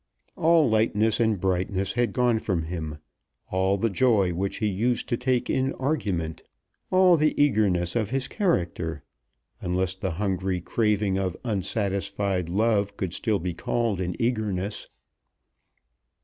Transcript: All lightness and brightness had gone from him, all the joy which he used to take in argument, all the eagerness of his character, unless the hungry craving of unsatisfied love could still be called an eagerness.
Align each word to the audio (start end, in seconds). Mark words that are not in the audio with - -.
All 0.35 0.67
lightness 0.67 1.19
and 1.19 1.39
brightness 1.39 1.93
had 1.93 2.11
gone 2.11 2.39
from 2.39 2.63
him, 2.63 2.97
all 3.51 3.77
the 3.77 3.91
joy 3.91 4.33
which 4.33 4.57
he 4.57 4.65
used 4.65 5.07
to 5.09 5.15
take 5.15 5.47
in 5.47 5.73
argument, 5.73 6.41
all 6.89 7.17
the 7.17 7.39
eagerness 7.39 7.95
of 7.95 8.09
his 8.09 8.27
character, 8.27 9.03
unless 9.61 9.93
the 9.93 10.09
hungry 10.13 10.59
craving 10.59 11.19
of 11.19 11.37
unsatisfied 11.43 12.49
love 12.49 12.97
could 12.97 13.13
still 13.13 13.37
be 13.37 13.53
called 13.53 14.01
an 14.01 14.15
eagerness. 14.19 14.89